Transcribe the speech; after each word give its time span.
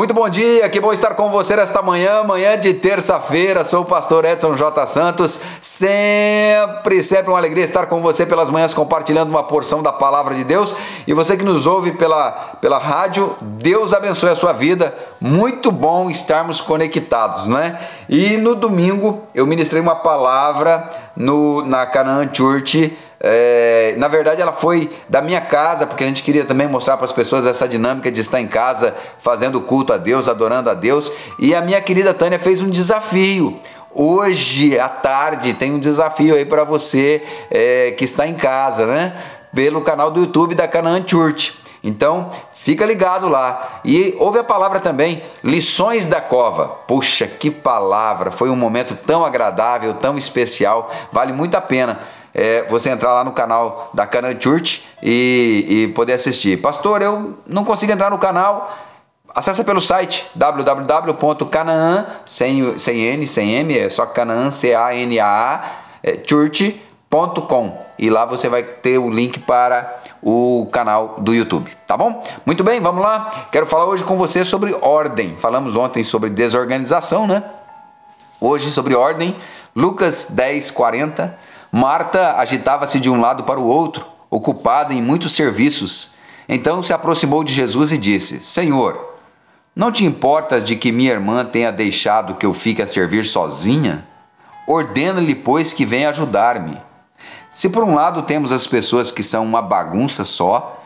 Muito 0.00 0.14
bom 0.14 0.30
dia, 0.30 0.66
que 0.70 0.80
bom 0.80 0.94
estar 0.94 1.14
com 1.14 1.28
você 1.28 1.54
nesta 1.54 1.82
manhã, 1.82 2.24
manhã 2.24 2.58
de 2.58 2.72
terça-feira. 2.72 3.66
Sou 3.66 3.82
o 3.82 3.84
pastor 3.84 4.24
Edson 4.24 4.54
J. 4.54 4.86
Santos. 4.86 5.42
Sempre, 5.60 7.02
sempre 7.02 7.30
uma 7.30 7.36
alegria 7.36 7.64
estar 7.64 7.84
com 7.84 8.00
você 8.00 8.24
pelas 8.24 8.48
manhãs 8.48 8.72
compartilhando 8.72 9.28
uma 9.28 9.42
porção 9.42 9.82
da 9.82 9.92
palavra 9.92 10.34
de 10.34 10.42
Deus. 10.42 10.74
E 11.06 11.12
você 11.12 11.36
que 11.36 11.44
nos 11.44 11.66
ouve 11.66 11.92
pela, 11.92 12.30
pela 12.62 12.78
rádio, 12.78 13.36
Deus 13.42 13.92
abençoe 13.92 14.30
a 14.30 14.34
sua 14.34 14.54
vida. 14.54 14.94
Muito 15.20 15.70
bom 15.70 16.08
estarmos 16.08 16.62
conectados, 16.62 17.44
né? 17.44 17.78
E 18.08 18.38
no 18.38 18.54
domingo 18.54 19.24
eu 19.34 19.46
ministrei 19.46 19.82
uma 19.82 19.96
palavra 19.96 20.88
no, 21.14 21.62
na 21.66 21.84
Canaan 21.84 22.30
Church 22.32 22.96
é, 23.22 23.94
na 23.98 24.08
verdade, 24.08 24.40
ela 24.40 24.52
foi 24.52 24.90
da 25.06 25.20
minha 25.20 25.42
casa, 25.42 25.86
porque 25.86 26.02
a 26.02 26.06
gente 26.06 26.22
queria 26.22 26.44
também 26.46 26.66
mostrar 26.66 26.96
para 26.96 27.04
as 27.04 27.12
pessoas 27.12 27.46
essa 27.46 27.68
dinâmica 27.68 28.10
de 28.10 28.20
estar 28.20 28.40
em 28.40 28.48
casa 28.48 28.94
fazendo 29.18 29.60
culto 29.60 29.92
a 29.92 29.98
Deus, 29.98 30.26
adorando 30.26 30.70
a 30.70 30.74
Deus. 30.74 31.12
E 31.38 31.54
a 31.54 31.60
minha 31.60 31.80
querida 31.82 32.14
Tânia 32.14 32.38
fez 32.38 32.62
um 32.62 32.70
desafio. 32.70 33.60
Hoje 33.92 34.78
à 34.78 34.88
tarde 34.88 35.52
tem 35.52 35.72
um 35.72 35.78
desafio 35.78 36.34
aí 36.34 36.46
para 36.46 36.64
você 36.64 37.22
é, 37.50 37.90
que 37.90 38.04
está 38.04 38.26
em 38.26 38.34
casa, 38.34 38.86
né? 38.86 39.16
Pelo 39.52 39.82
canal 39.82 40.10
do 40.10 40.20
YouTube 40.20 40.54
da 40.54 40.66
Canaan 40.66 41.04
Church. 41.06 41.58
Então, 41.82 42.30
fica 42.62 42.86
ligado 42.86 43.28
lá. 43.28 43.80
E 43.84 44.14
ouve 44.18 44.38
a 44.38 44.44
palavra 44.44 44.80
também, 44.80 45.22
lições 45.42 46.06
da 46.06 46.20
cova. 46.20 46.68
Puxa, 46.86 47.26
que 47.26 47.50
palavra! 47.50 48.30
Foi 48.30 48.50
um 48.50 48.56
momento 48.56 48.96
tão 49.06 49.24
agradável, 49.24 49.94
tão 49.94 50.16
especial, 50.16 50.90
vale 51.12 51.32
muito 51.32 51.56
a 51.56 51.60
pena 51.60 52.00
é, 52.34 52.64
você 52.68 52.90
entrar 52.90 53.12
lá 53.12 53.24
no 53.24 53.32
canal 53.32 53.90
da 53.92 54.06
Canaan 54.06 54.36
Church 54.40 54.86
e, 55.02 55.66
e 55.68 55.88
poder 55.88 56.14
assistir. 56.14 56.60
Pastor, 56.60 57.02
eu 57.02 57.38
não 57.46 57.64
consigo 57.64 57.92
entrar 57.92 58.10
no 58.10 58.18
canal. 58.18 58.76
Acesse 59.34 59.62
pelo 59.62 59.80
site 59.80 60.26
www.canaan, 60.34 62.06
sem, 62.26 62.76
sem 62.78 63.00
N, 63.00 63.26
sem 63.26 63.52
M, 63.54 63.78
é 63.78 63.88
só 63.88 64.04
Canaan, 64.04 64.50
C-A-N-A-A, 64.50 65.62
é, 66.02 66.18
church.com. 66.26 67.84
E 67.98 68.10
lá 68.10 68.24
você 68.24 68.48
vai 68.48 68.62
ter 68.62 68.98
o 68.98 69.08
link 69.08 69.38
para 69.40 70.00
o 70.22 70.68
canal 70.70 71.16
do 71.18 71.34
YouTube, 71.34 71.70
tá 71.86 71.96
bom? 71.96 72.22
Muito 72.44 72.62
bem, 72.62 72.80
vamos 72.80 73.02
lá. 73.02 73.48
Quero 73.50 73.66
falar 73.66 73.86
hoje 73.86 74.04
com 74.04 74.16
você 74.16 74.44
sobre 74.44 74.76
ordem. 74.80 75.36
Falamos 75.38 75.76
ontem 75.76 76.04
sobre 76.04 76.30
desorganização, 76.30 77.26
né? 77.26 77.42
Hoje 78.40 78.70
sobre 78.70 78.94
ordem. 78.94 79.36
Lucas 79.74 80.28
10, 80.30 80.70
40. 80.70 81.38
Marta 81.72 82.36
agitava-se 82.36 82.98
de 82.98 83.08
um 83.08 83.20
lado 83.20 83.44
para 83.44 83.60
o 83.60 83.66
outro, 83.66 84.04
ocupada 84.28 84.92
em 84.92 85.00
muitos 85.00 85.34
serviços. 85.34 86.14
Então 86.48 86.82
se 86.82 86.92
aproximou 86.92 87.44
de 87.44 87.52
Jesus 87.52 87.92
e 87.92 87.98
disse: 87.98 88.42
Senhor, 88.44 89.14
não 89.74 89.92
te 89.92 90.04
importas 90.04 90.64
de 90.64 90.74
que 90.76 90.90
minha 90.90 91.12
irmã 91.12 91.44
tenha 91.44 91.70
deixado 91.70 92.34
que 92.34 92.44
eu 92.44 92.52
fique 92.52 92.82
a 92.82 92.86
servir 92.86 93.24
sozinha? 93.24 94.06
Ordena-lhe, 94.66 95.34
pois, 95.34 95.72
que 95.72 95.84
venha 95.84 96.10
ajudar-me. 96.10 96.80
Se 97.50 97.68
por 97.68 97.82
um 97.82 97.96
lado 97.96 98.22
temos 98.22 98.52
as 98.52 98.66
pessoas 98.66 99.10
que 99.10 99.24
são 99.24 99.44
uma 99.44 99.60
bagunça 99.60 100.24
só, 100.24 100.80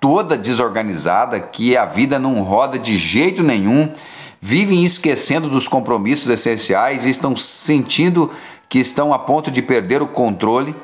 toda 0.00 0.36
desorganizada, 0.36 1.38
que 1.38 1.76
a 1.76 1.84
vida 1.84 2.18
não 2.18 2.42
roda 2.42 2.76
de 2.76 2.98
jeito 2.98 3.42
nenhum, 3.42 3.92
vivem 4.40 4.84
esquecendo 4.84 5.48
dos 5.48 5.68
compromissos 5.68 6.28
essenciais 6.28 7.06
e 7.06 7.10
estão 7.10 7.36
sentindo 7.36 8.32
que 8.68 8.80
estão 8.80 9.14
a 9.14 9.18
ponto 9.18 9.48
de 9.50 9.62
perder 9.62 10.02
o 10.02 10.08
controle. 10.08 10.74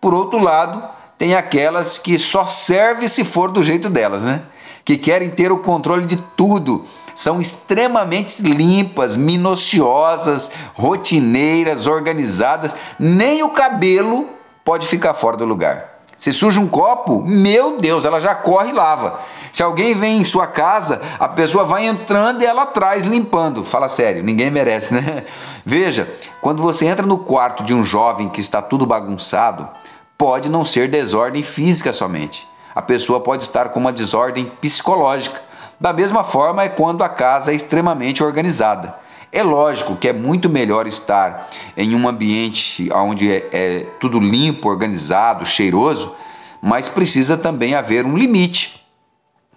Por 0.00 0.12
outro 0.12 0.40
lado, 0.40 0.82
tem 1.16 1.36
aquelas 1.36 1.98
que 1.98 2.18
só 2.18 2.44
serve 2.44 3.08
se 3.08 3.22
for 3.22 3.52
do 3.52 3.62
jeito 3.62 3.88
delas, 3.88 4.22
né? 4.22 4.42
Que 4.84 4.98
querem 4.98 5.30
ter 5.30 5.52
o 5.52 5.58
controle 5.58 6.04
de 6.04 6.16
tudo. 6.36 6.84
São 7.14 7.40
extremamente 7.40 8.42
limpas, 8.42 9.16
minuciosas, 9.16 10.52
rotineiras, 10.74 11.86
organizadas. 11.86 12.74
Nem 12.98 13.42
o 13.42 13.50
cabelo 13.50 14.33
pode 14.64 14.86
ficar 14.86 15.14
fora 15.14 15.36
do 15.36 15.44
lugar. 15.44 15.94
Se 16.16 16.32
suja 16.32 16.60
um 16.60 16.68
copo, 16.68 17.22
meu 17.22 17.76
Deus, 17.78 18.04
ela 18.04 18.18
já 18.18 18.34
corre 18.34 18.70
e 18.70 18.72
lava. 18.72 19.20
Se 19.52 19.62
alguém 19.62 19.94
vem 19.94 20.18
em 20.18 20.24
sua 20.24 20.46
casa, 20.46 21.02
a 21.18 21.28
pessoa 21.28 21.64
vai 21.64 21.86
entrando 21.86 22.42
e 22.42 22.46
ela 22.46 22.66
traz 22.66 23.04
limpando. 23.04 23.64
Fala 23.64 23.88
sério, 23.88 24.22
ninguém 24.22 24.50
merece, 24.50 24.94
né? 24.94 25.24
Veja, 25.66 26.08
quando 26.40 26.62
você 26.62 26.86
entra 26.86 27.06
no 27.06 27.18
quarto 27.18 27.62
de 27.62 27.74
um 27.74 27.84
jovem 27.84 28.28
que 28.28 28.40
está 28.40 28.62
tudo 28.62 28.86
bagunçado, 28.86 29.68
pode 30.16 30.48
não 30.48 30.64
ser 30.64 30.88
desordem 30.88 31.42
física 31.42 31.92
somente. 31.92 32.46
A 32.74 32.82
pessoa 32.82 33.20
pode 33.20 33.44
estar 33.44 33.68
com 33.68 33.78
uma 33.78 33.92
desordem 33.92 34.46
psicológica. 34.60 35.40
Da 35.80 35.92
mesma 35.92 36.24
forma 36.24 36.62
é 36.62 36.68
quando 36.68 37.04
a 37.04 37.08
casa 37.08 37.52
é 37.52 37.54
extremamente 37.54 38.24
organizada. 38.24 39.03
É 39.34 39.42
lógico 39.42 39.96
que 39.96 40.06
é 40.06 40.12
muito 40.12 40.48
melhor 40.48 40.86
estar 40.86 41.48
em 41.76 41.96
um 41.96 42.06
ambiente 42.06 42.88
onde 42.92 43.32
é, 43.32 43.48
é 43.52 43.86
tudo 43.98 44.20
limpo, 44.20 44.68
organizado, 44.68 45.44
cheiroso, 45.44 46.14
mas 46.62 46.88
precisa 46.88 47.36
também 47.36 47.74
haver 47.74 48.06
um 48.06 48.16
limite. 48.16 48.86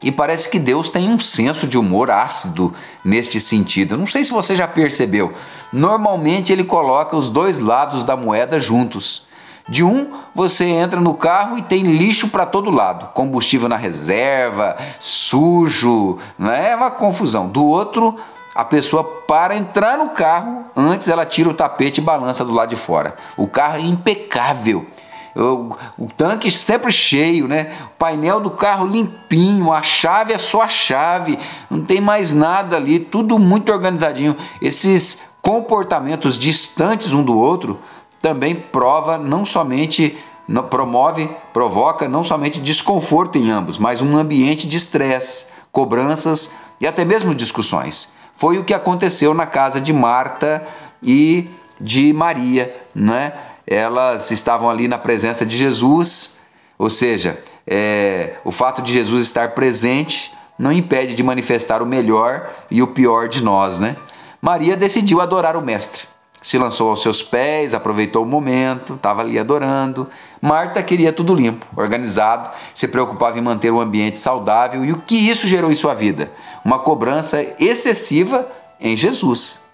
E 0.01 0.11
parece 0.11 0.49
que 0.49 0.57
Deus 0.57 0.89
tem 0.89 1.07
um 1.07 1.19
senso 1.19 1.67
de 1.67 1.77
humor 1.77 2.09
ácido 2.09 2.73
neste 3.05 3.39
sentido. 3.39 3.95
Não 3.95 4.07
sei 4.07 4.23
se 4.23 4.31
você 4.31 4.55
já 4.55 4.67
percebeu. 4.67 5.31
Normalmente 5.71 6.51
ele 6.51 6.63
coloca 6.63 7.15
os 7.15 7.29
dois 7.29 7.59
lados 7.59 8.03
da 8.03 8.17
moeda 8.17 8.59
juntos. 8.59 9.27
De 9.69 9.83
um, 9.83 10.11
você 10.33 10.65
entra 10.65 10.99
no 10.99 11.13
carro 11.13 11.55
e 11.55 11.61
tem 11.61 11.83
lixo 11.83 12.29
para 12.29 12.47
todo 12.47 12.71
lado, 12.71 13.13
combustível 13.13 13.69
na 13.69 13.77
reserva, 13.77 14.75
sujo, 14.99 16.17
não 16.39 16.51
é 16.51 16.75
uma 16.75 16.89
confusão. 16.89 17.47
Do 17.47 17.63
outro, 17.63 18.17
a 18.57 18.65
pessoa 18.65 19.03
para 19.03 19.55
entrar 19.55 19.99
no 19.99 20.09
carro, 20.09 20.65
antes 20.75 21.07
ela 21.07 21.27
tira 21.27 21.47
o 21.47 21.53
tapete 21.53 22.01
e 22.01 22.03
balança 22.03 22.43
do 22.43 22.51
lado 22.51 22.69
de 22.69 22.75
fora. 22.75 23.15
O 23.37 23.47
carro 23.47 23.77
é 23.77 23.81
impecável. 23.81 24.87
O, 25.35 25.77
o, 26.05 26.07
tanque 26.17 26.49
sempre 26.49 26.91
cheio, 26.91 27.47
né? 27.47 27.71
O 27.85 27.99
painel 27.99 28.39
do 28.39 28.49
carro 28.49 28.87
limpinho, 28.87 29.71
a 29.71 29.83
chave 29.83 30.33
é 30.33 30.39
só 30.39 30.63
a 30.63 30.67
chave, 30.67 31.37
não 31.69 31.85
tem 31.85 32.01
mais 32.01 32.33
nada 32.33 32.75
ali, 32.75 32.99
tudo 32.99 33.37
muito 33.37 33.71
organizadinho. 33.71 34.35
Esses 34.59 35.21
comportamentos 35.39 36.35
distantes 36.35 37.13
um 37.13 37.21
do 37.21 37.37
outro 37.37 37.79
também 38.19 38.55
prova 38.55 39.19
não 39.19 39.45
somente 39.45 40.17
promove, 40.71 41.29
provoca 41.53 42.09
não 42.09 42.23
somente 42.23 42.59
desconforto 42.59 43.37
em 43.37 43.51
ambos, 43.51 43.77
mas 43.77 44.01
um 44.01 44.17
ambiente 44.17 44.67
de 44.67 44.77
estresse, 44.77 45.51
cobranças 45.71 46.55
e 46.81 46.87
até 46.87 47.05
mesmo 47.05 47.35
discussões. 47.35 48.16
Foi 48.37 48.59
o 48.59 48.63
que 48.63 48.73
aconteceu 48.73 49.33
na 49.33 49.47
casa 49.47 49.81
de 49.81 49.91
Marta 49.91 50.65
e 51.01 51.49
de 51.81 52.13
Maria, 52.13 52.73
né? 52.93 53.33
Elas 53.65 54.29
estavam 54.29 54.69
ali 54.69 54.87
na 54.87 54.99
presença 54.99 55.43
de 55.43 55.57
Jesus, 55.57 56.45
ou 56.77 56.89
seja, 56.89 57.41
é, 57.65 58.35
o 58.45 58.51
fato 58.51 58.81
de 58.83 58.93
Jesus 58.93 59.23
estar 59.23 59.55
presente 59.55 60.31
não 60.57 60.71
impede 60.71 61.15
de 61.15 61.23
manifestar 61.23 61.81
o 61.81 61.85
melhor 61.85 62.49
e 62.69 62.79
o 62.81 62.87
pior 62.87 63.27
de 63.27 63.43
nós, 63.43 63.79
né? 63.79 63.97
Maria 64.39 64.77
decidiu 64.77 65.19
adorar 65.19 65.57
o 65.57 65.61
Mestre 65.61 66.03
se 66.47 66.57
lançou 66.57 66.91
aos 66.91 67.01
seus 67.01 67.21
pés, 67.21 67.73
aproveitou 67.73 68.23
o 68.23 68.25
momento, 68.25 68.93
estava 68.93 69.19
ali 69.19 69.37
adorando. 69.37 70.07
Marta 70.41 70.81
queria 70.81 71.11
tudo 71.11 71.35
limpo, 71.35 71.65
organizado, 71.75 72.51
se 72.73 72.87
preocupava 72.87 73.37
em 73.37 73.41
manter 73.41 73.69
o 73.69 73.81
ambiente 73.81 74.17
saudável 74.17 74.85
e 74.85 74.93
o 74.93 74.97
que 75.01 75.13
isso 75.13 75.45
gerou 75.45 75.69
em 75.69 75.75
sua 75.75 75.93
vida? 75.93 76.31
Uma 76.63 76.79
cobrança 76.79 77.45
excessiva 77.59 78.47
em 78.79 78.95
Jesus. 78.95 79.69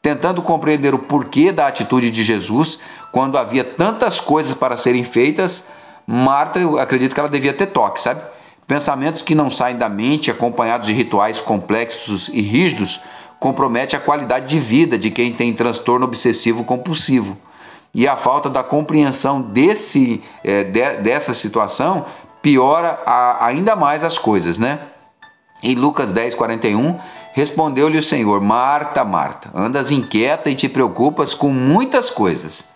Tentando 0.00 0.40
compreender 0.40 0.94
o 0.94 0.98
porquê 0.98 1.52
da 1.52 1.66
atitude 1.66 2.10
de 2.10 2.24
Jesus 2.24 2.80
quando 3.12 3.36
havia 3.36 3.62
tantas 3.62 4.18
coisas 4.18 4.54
para 4.54 4.78
serem 4.78 5.04
feitas, 5.04 5.68
Marta, 6.06 6.58
eu 6.58 6.78
acredito 6.78 7.12
que 7.12 7.20
ela 7.20 7.28
devia 7.28 7.52
ter 7.52 7.66
toque, 7.66 8.00
sabe? 8.00 8.22
Pensamentos 8.66 9.20
que 9.20 9.34
não 9.34 9.50
saem 9.50 9.76
da 9.76 9.90
mente, 9.90 10.30
acompanhados 10.30 10.86
de 10.86 10.94
rituais 10.94 11.42
complexos 11.42 12.30
e 12.32 12.40
rígidos, 12.40 13.02
compromete 13.44 13.94
a 13.94 14.00
qualidade 14.00 14.46
de 14.46 14.58
vida 14.58 14.96
de 14.96 15.10
quem 15.10 15.30
tem 15.30 15.52
transtorno 15.52 16.06
obsessivo 16.06 16.64
compulsivo. 16.64 17.36
E 17.92 18.08
a 18.08 18.16
falta 18.16 18.48
da 18.48 18.62
compreensão 18.62 19.42
desse, 19.42 20.24
é, 20.42 20.64
de, 20.64 20.96
dessa 21.02 21.34
situação 21.34 22.06
piora 22.40 22.98
a, 23.04 23.44
ainda 23.44 23.76
mais 23.76 24.02
as 24.02 24.16
coisas, 24.16 24.58
né? 24.58 24.80
Em 25.62 25.74
Lucas 25.74 26.10
10, 26.10 26.34
41, 26.34 26.98
respondeu-lhe 27.34 27.98
o 27.98 28.02
Senhor: 28.02 28.40
Marta, 28.40 29.04
Marta, 29.04 29.50
andas 29.54 29.90
inquieta 29.90 30.48
e 30.48 30.54
te 30.54 30.66
preocupas 30.66 31.34
com 31.34 31.50
muitas 31.50 32.08
coisas. 32.08 32.70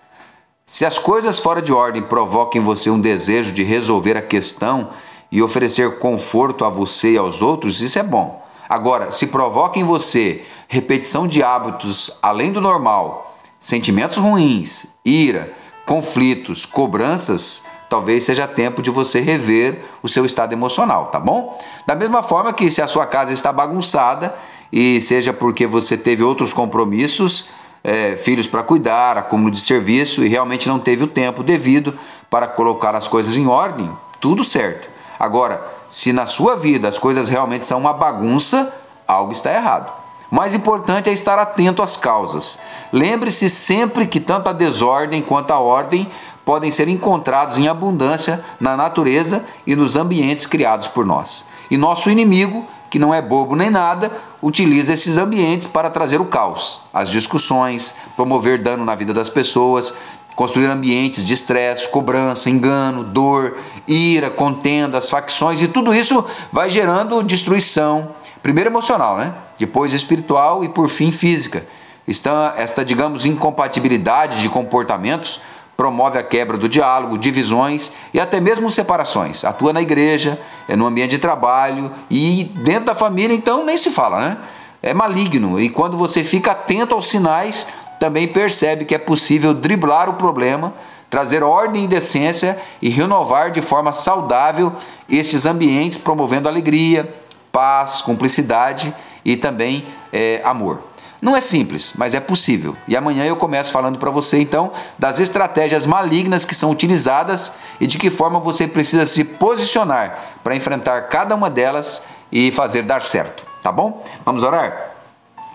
Se 0.67 0.85
as 0.85 0.99
coisas 0.99 1.39
fora 1.39 1.63
de 1.63 1.73
ordem 1.73 2.03
provocam 2.03 2.61
em 2.61 2.65
você 2.65 2.91
um 2.91 3.01
desejo 3.01 3.55
de 3.55 3.65
resolver 3.65 4.19
a 4.19 4.23
questão 4.23 4.91
e 5.33 5.41
oferecer 5.41 5.99
conforto 5.99 6.63
a 6.63 6.69
você 6.69 7.13
e 7.13 7.19
aos 7.19 7.41
outros, 7.41 7.81
isso 7.81 7.99
é 7.99 8.03
bom. 8.03 8.47
Agora, 8.69 9.11
se 9.11 9.29
provoca 9.29 9.79
em 9.79 9.85
você 9.85 10.45
repetição 10.69 11.27
de 11.27 11.43
hábitos 11.43 12.11
além 12.23 12.53
do 12.53 12.61
normal, 12.61 13.37
sentimentos 13.59 14.19
ruins, 14.19 14.87
ira, 15.05 15.53
conflitos, 15.87 16.67
cobranças, 16.67 17.65
talvez 17.89 18.25
seja 18.25 18.47
tempo 18.47 18.83
de 18.83 18.91
você 18.91 19.21
rever 19.21 19.83
o 20.03 20.09
seu 20.09 20.27
estado 20.27 20.53
emocional, 20.53 21.07
tá 21.07 21.19
bom? 21.19 21.59
Da 21.87 21.95
mesma 21.95 22.23
forma 22.23 22.53
que 22.53 22.71
se 22.71 22.83
a 22.83 22.87
sua 22.87 23.07
casa 23.07 23.33
está 23.33 23.51
bagunçada, 23.51 24.35
e 24.73 25.01
seja 25.01 25.33
porque 25.33 25.67
você 25.67 25.97
teve 25.97 26.23
outros 26.23 26.53
compromissos, 26.53 27.49
é, 27.83 28.17
filhos 28.17 28.47
para 28.47 28.63
cuidar, 28.63 29.17
acúmulo 29.17 29.51
de 29.51 29.61
serviço 29.61 30.25
e 30.25 30.29
realmente 30.29 30.69
não 30.69 30.79
teve 30.79 31.05
o 31.05 31.07
tempo 31.07 31.43
devido 31.43 31.99
para 32.29 32.47
colocar 32.47 32.95
as 32.95 33.09
coisas 33.09 33.37
em 33.37 33.47
ordem, 33.47 33.91
tudo 34.21 34.45
certo. 34.45 34.91
Agora, 35.19 35.78
se 35.89 36.13
na 36.13 36.27
sua 36.27 36.57
vida 36.57 36.89
as 36.89 36.99
coisas 36.99 37.29
realmente 37.29 37.67
são 37.67 37.79
uma 37.79 37.93
bagunça, 37.93 38.75
algo 39.07 39.33
está 39.33 39.53
errado. 39.53 39.93
Mais 40.31 40.55
importante 40.55 41.09
é 41.09 41.13
estar 41.13 41.39
atento 41.39 41.83
às 41.83 41.97
causas. 41.97 42.61
Lembre-se 42.93 43.49
sempre 43.49 44.07
que 44.07 44.21
tanto 44.21 44.49
a 44.49 44.53
desordem 44.53 45.23
quanto 45.23 45.53
a 45.53 45.59
ordem 45.59 46.09
podem 46.45 46.71
ser 46.71 46.89
encontrados 46.89 47.59
em 47.59 47.69
abundância 47.69 48.45
na 48.61 48.77
natureza 48.77 49.47
e 49.67 49.75
nos 49.75 49.97
ambientes 49.97 50.47
criados 50.47 50.87
por 50.87 51.07
nós. 51.07 51.47
E 51.71 51.77
nosso 51.77 52.11
inimigo, 52.11 52.67
que 52.91 52.99
não 52.99 53.13
é 53.13 53.21
bobo 53.21 53.57
nem 53.57 53.71
nada, 53.71 54.11
utiliza 54.43 54.93
esses 54.93 55.19
ambientes 55.19 55.67
para 55.67 55.91
trazer 55.91 56.21
o 56.21 56.27
caos, 56.27 56.83
as 56.93 57.11
discussões, 57.11 57.95
promover 58.17 58.63
dano 58.63 58.85
na 58.85 58.95
vida 58.95 59.13
das 59.13 59.29
pessoas, 59.29 59.95
construir 60.39 60.67
ambientes 60.67 61.27
de 61.27 61.35
estresse, 61.35 61.89
cobrança, 61.89 62.49
engano, 62.49 63.03
dor, 63.03 63.57
ira, 63.89 64.31
contendas, 64.31 65.11
facções 65.11 65.61
e 65.61 65.67
tudo 65.67 65.93
isso 65.93 66.25
vai 66.53 66.71
gerando 66.71 67.25
destruição, 67.25 68.11
primeiro 68.41 68.71
emocional, 68.71 69.17
né? 69.17 69.35
Depois 69.59 69.93
espiritual 69.93 70.63
e 70.63 70.69
por 70.69 70.89
fim 70.89 71.11
física. 71.11 71.67
Está 72.07 72.55
esta, 72.57 72.85
digamos, 72.85 73.27
incompatibilidade 73.27 74.41
de 74.41 74.49
comportamentos 74.49 75.41
promove 75.77 76.19
a 76.19 76.23
quebra 76.23 76.57
do 76.57 76.69
diálogo, 76.69 77.19
divisões 77.19 77.95
e 78.15 78.21
até 78.21 78.41
mesmo 78.41 78.71
separações. 78.71 79.45
Atua 79.45 79.73
na 79.73 79.83
igreja, 79.83 80.41
é 80.69 80.77
no 80.77 80.87
ambiente 80.87 81.11
de 81.11 81.19
trabalho 81.19 81.91
e 82.09 82.45
dentro 82.63 82.85
da 82.85 82.95
família, 82.95 83.35
então 83.35 83.65
nem 83.65 83.77
se 83.77 83.91
fala, 83.91 84.21
né? 84.21 84.39
É 84.81 84.95
maligno 84.95 85.59
e 85.59 85.69
quando 85.69 85.99
você 85.99 86.23
fica 86.23 86.53
atento 86.53 86.95
aos 86.95 87.09
sinais, 87.09 87.67
também 87.99 88.29
percebe 88.29 88.85
que 88.85 88.95
é 88.95 88.99
possível 88.99 89.53
driblar 89.53 90.09
o 90.09 90.15
problema, 90.15 90.75
trazer 91.11 91.43
ordem 91.43 91.85
e 91.85 91.89
decência 91.89 92.59
e 92.81 92.89
renovar 92.89 93.51
de 93.51 93.61
forma 93.61 93.93
saudável 93.93 94.73
estes 95.09 95.47
ambientes, 95.47 95.99
promovendo 95.99 96.49
alegria, 96.49 97.15
paz, 97.51 98.03
cumplicidade 98.03 98.95
e 99.25 99.37
também 99.37 99.87
é, 100.13 100.41
amor. 100.45 100.81
Não 101.21 101.37
é 101.37 101.41
simples, 101.41 101.95
mas 101.99 102.15
é 102.15 102.21
possível. 102.21 102.77
E 102.87 102.97
amanhã 102.97 103.25
eu 103.25 103.35
começo 103.35 103.73
falando 103.73 103.99
para 103.99 104.11
você 104.11 104.41
então 104.41 104.71
das 104.97 105.19
estratégias 105.19 105.85
malignas 105.85 106.45
que 106.45 106.55
são 106.55 106.71
utilizadas 106.71 107.57
e 107.81 107.87
de 107.87 107.99
que 107.99 108.09
forma 108.09 108.39
você 108.39 108.69
precisa 108.69 109.05
se 109.05 109.25
posicionar 109.25 110.37
para 110.45 110.55
enfrentar 110.55 111.03
cada 111.09 111.35
uma 111.35 111.51
delas 111.51 112.07
e 112.31 112.53
fazer 112.53 112.83
dar 112.83 113.03
certo, 113.03 113.45
tá 113.61 113.73
bom? 113.73 114.05
Vamos 114.25 114.45
orar? 114.45 114.88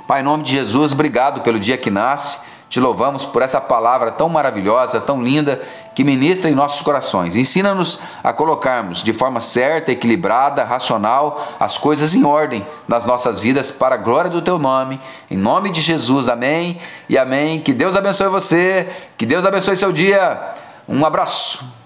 Pai, 0.07 0.19
em 0.19 0.23
nome 0.23 0.43
de 0.43 0.51
Jesus, 0.51 0.91
obrigado 0.91 1.41
pelo 1.41 1.59
dia 1.59 1.77
que 1.77 1.89
nasce. 1.89 2.39
Te 2.73 2.79
louvamos 2.79 3.23
por 3.23 3.43
essa 3.43 3.61
palavra 3.61 4.09
tão 4.09 4.27
maravilhosa, 4.27 4.99
tão 4.99 5.21
linda, 5.21 5.61
que 5.93 6.03
ministra 6.03 6.49
em 6.49 6.55
nossos 6.55 6.81
corações. 6.81 7.35
Ensina-nos 7.35 7.99
a 8.23 8.33
colocarmos 8.33 9.03
de 9.03 9.13
forma 9.13 9.39
certa, 9.39 9.91
equilibrada, 9.91 10.63
racional, 10.63 11.55
as 11.59 11.77
coisas 11.77 12.15
em 12.15 12.25
ordem 12.25 12.65
nas 12.87 13.05
nossas 13.05 13.39
vidas 13.39 13.69
para 13.69 13.93
a 13.93 13.97
glória 13.99 14.31
do 14.31 14.41
teu 14.41 14.57
nome. 14.57 14.99
Em 15.29 15.37
nome 15.37 15.69
de 15.69 15.81
Jesus, 15.81 16.27
amém 16.27 16.79
e 17.07 17.15
amém. 17.15 17.59
Que 17.59 17.71
Deus 17.71 17.95
abençoe 17.95 18.27
você, 18.27 18.89
que 19.17 19.25
Deus 19.25 19.45
abençoe 19.45 19.75
seu 19.75 19.91
dia. 19.91 20.41
Um 20.89 21.05
abraço. 21.05 21.82